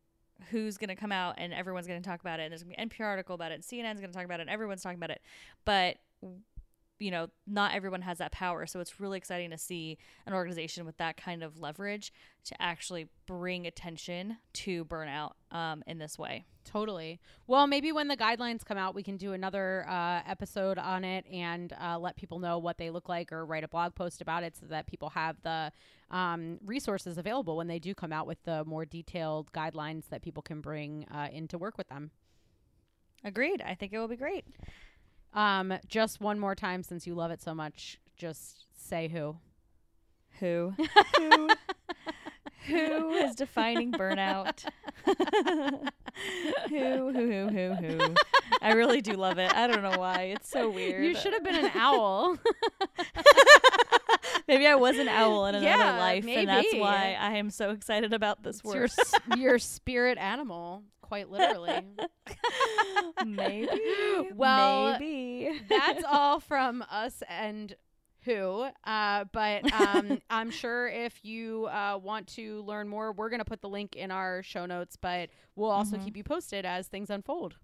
Who's 0.51 0.79
going 0.79 0.89
to 0.89 0.97
come 0.97 1.13
out 1.13 1.35
and 1.39 1.53
everyone's 1.53 1.87
going 1.87 2.03
to 2.03 2.09
talk 2.09 2.21
about 2.21 2.41
it? 2.41 2.45
And 2.45 2.53
there's 2.53 2.63
going 2.63 2.75
to 2.75 2.79
be 2.79 2.83
an 2.83 2.89
NPR 2.89 3.07
article 3.07 3.35
about 3.35 3.53
it. 3.53 3.55
And 3.57 3.65
CNN's 3.65 4.01
going 4.01 4.11
to 4.11 4.17
talk 4.17 4.25
about 4.25 4.41
it. 4.41 4.43
And 4.43 4.51
everyone's 4.51 4.83
talking 4.83 4.99
about 4.99 5.11
it. 5.11 5.23
But 5.65 5.97
you 7.01 7.11
know, 7.11 7.29
not 7.47 7.75
everyone 7.75 8.03
has 8.03 8.19
that 8.19 8.31
power. 8.31 8.67
So 8.67 8.79
it's 8.79 9.01
really 9.01 9.17
exciting 9.17 9.51
to 9.51 9.59
see 9.59 9.97
an 10.27 10.35
organization 10.35 10.85
with 10.85 10.99
that 10.99 11.17
kind 11.17 11.43
of 11.43 11.59
leverage 11.59 12.13
to 12.45 12.63
actually 12.63 13.09
bring 13.27 13.67
attention 13.67 14.37
to 14.53 14.85
burnout 14.85 15.33
um, 15.51 15.83
in 15.87 15.99
this 15.99 16.19
way. 16.19 16.45
Totally. 16.65 17.21
Well, 17.47 17.67
maybe 17.67 17.93
when 17.93 18.09
the 18.09 18.17
guidelines 18.17 18.65
come 18.65 18.79
out, 18.79 18.95
we 18.95 19.03
can 19.03 19.17
do 19.17 19.33
another 19.33 19.87
uh, 19.89 20.21
episode 20.27 20.79
on 20.79 21.05
it 21.05 21.27
and 21.33 21.73
uh, 21.81 21.99
let 21.99 22.17
people 22.17 22.39
know 22.39 22.59
what 22.59 22.79
they 22.79 22.91
look 22.91 23.09
like 23.09 23.33
or 23.33 23.45
write 23.45 23.65
a 23.65 23.69
blog 23.69 23.95
post 23.95 24.21
about 24.21 24.43
it 24.45 24.57
so 24.57 24.67
that 24.67 24.87
people 24.87 25.11
have 25.11 25.37
the 25.43 25.73
um, 26.11 26.59
resources 26.65 27.19
available 27.19 27.57
when 27.57 27.67
they 27.67 27.79
do 27.79 27.95
come 27.95 28.13
out 28.13 28.27
with 28.27 28.43
the 28.45 28.65
more 28.65 28.85
detailed 28.85 29.51
guidelines 29.53 30.09
that 30.11 30.23
people 30.23 30.43
can 30.43 30.61
bring 30.61 31.07
uh, 31.13 31.29
in 31.33 31.49
to 31.49 31.59
work 31.59 31.77
with 31.79 31.89
them. 31.89 32.11
Agreed. 33.25 33.63
I 33.63 33.75
think 33.75 33.93
it 33.93 33.99
will 33.99 34.09
be 34.09 34.17
great. 34.17 34.45
Um, 35.35 35.75
just 35.87 36.21
one 36.21 36.39
more 36.39 36.55
time, 36.55 36.83
since 36.83 37.07
you 37.07 37.15
love 37.15 37.31
it 37.31 37.43
so 37.43 37.55
much, 37.55 37.99
just 38.17 38.65
say 38.77 39.09
who. 39.09 39.37
Who? 40.41 40.75
who? 41.17 41.49
Who 42.67 43.11
is 43.13 43.35
defining 43.37 43.93
burnout? 43.93 44.65
who, 46.69 47.13
who, 47.13 47.13
who, 47.13 47.49
who, 47.49 47.75
who? 47.75 48.15
I 48.61 48.73
really 48.73 49.01
do 49.01 49.13
love 49.15 49.39
it. 49.39 49.55
I 49.55 49.67
don't 49.67 49.83
know 49.83 49.99
why. 49.99 50.25
It's 50.35 50.49
so 50.51 50.69
weird. 50.71 51.05
You 51.05 51.15
should 51.15 51.33
have 51.33 51.43
been 51.45 51.65
an 51.65 51.71
owl. 51.75 52.37
maybe 54.49 54.67
I 54.67 54.75
was 54.75 54.99
an 54.99 55.09
owl 55.09 55.47
in 55.47 55.55
another 55.55 55.67
Yeah, 55.67 55.99
life, 55.99 56.27
and 56.27 56.49
that's 56.49 56.75
why 56.75 57.17
I 57.19 57.33
am 57.37 57.51
so 57.51 57.71
excited 57.71 58.13
about 58.13 58.43
this 58.43 58.61
It's 58.65 58.75
your 58.75 58.85
s- 58.85 59.15
your 59.37 59.59
spirit 59.59 60.19
animal, 60.19 60.83
quite 61.03 61.31
literally. 61.31 61.87
maybe. 63.27 63.69
Well, 64.35 64.99
maybe. 64.99 65.61
That's 65.69 66.05
all 66.09 66.41
from 66.41 66.85
us 66.91 67.23
and 67.29 67.75
who. 68.25 68.67
Uh, 68.85 69.25
but 69.33 69.73
um, 69.73 70.21
I'm 70.31 70.51
sure 70.51 70.89
if 70.89 71.25
you 71.25 71.67
uh, 71.67 71.99
want 72.03 72.27
to 72.35 72.63
learn 72.63 72.89
more, 72.89 73.13
we're 73.13 73.29
going 73.31 73.39
to 73.41 73.45
put 73.45 73.61
the 73.63 73.69
link 73.69 73.97
in 73.97 74.11
our 74.11 74.43
show 74.43 74.67
notes, 74.67 74.97
but 74.97 75.31
we'll 75.57 75.71
also 75.71 75.97
Mhm. 75.97 76.05
keep 76.05 76.17
you 76.17 76.25
posted 76.25 76.65
as 76.65 76.87
things 76.89 77.11
unfold. 77.11 77.57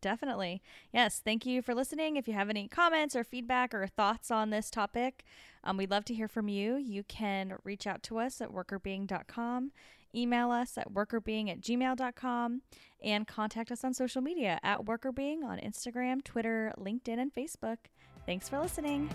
Definitely. 0.00 0.60
Yes. 0.92 1.20
Thank 1.24 1.46
you 1.46 1.62
for 1.62 1.74
listening. 1.74 2.16
If 2.16 2.28
you 2.28 2.34
have 2.34 2.50
any 2.50 2.68
comments 2.68 3.16
or 3.16 3.24
feedback 3.24 3.72
or 3.72 3.86
thoughts 3.86 4.30
on 4.30 4.50
this 4.50 4.70
topic, 4.70 5.24
um, 5.62 5.78
we'd 5.78 5.90
love 5.90 6.04
to 6.06 6.14
hear 6.14 6.28
from 6.28 6.46
you. 6.48 6.76
You 6.76 7.04
can 7.04 7.54
reach 7.64 7.86
out 7.86 8.02
to 8.04 8.18
us 8.18 8.42
at 8.42 8.50
workrbeeing.com, 8.50 9.72
email 10.14 10.50
us 10.50 10.76
at 10.76 10.92
workrbeeing 10.92 11.50
at 11.50 11.62
gmail.com, 11.62 12.60
and 13.02 13.26
contact 13.26 13.72
us 13.72 13.82
on 13.82 13.94
social 13.94 14.20
media 14.20 14.60
at 14.62 14.80
workrbeeing 14.84 15.42
on 15.42 15.58
Instagram, 15.58 16.22
Twitter, 16.22 16.74
LinkedIn, 16.78 17.18
and 17.18 17.32
Facebook. 17.32 17.78
Thanks 18.26 18.48
for 18.48 18.58
listening. 18.58 19.10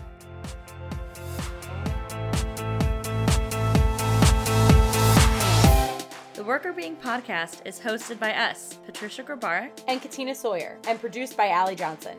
The 6.34 6.46
Workr 6.46 6.74
Beeing 6.74 6.96
podcast 6.96 7.66
is 7.66 7.78
hosted 7.80 8.18
by 8.18 8.32
us, 8.32 8.78
Patricia 8.86 9.22
Grabarek, 9.22 9.82
And 9.88 10.00
Katina 10.00 10.34
Sawyer, 10.34 10.78
and 10.86 10.98
produced 11.00 11.36
by 11.36 11.48
Allie 11.48 11.76
Johnson. 11.76 12.16